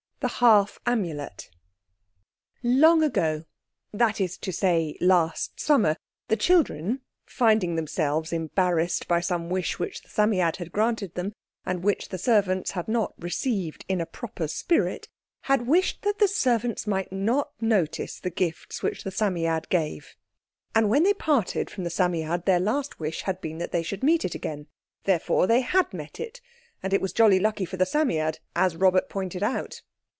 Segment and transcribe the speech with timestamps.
[0.23, 1.49] THE HALF AMULET
[2.61, 10.03] Long ago—that is to say last summer—the children, finding themselves embarrassed by some wish which
[10.03, 11.33] the Psammead had granted them,
[11.65, 15.09] and which the servants had not received in a proper spirit,
[15.45, 20.15] had wished that the servants might not notice the gifts which the Psammead gave.
[20.75, 24.03] And when they parted from the Psammead their last wish had been that they should
[24.03, 24.67] meet it again.
[25.05, 26.41] Therefore they had met it
[26.83, 29.81] (and it was jolly lucky for the Psammead, as Robert pointed out).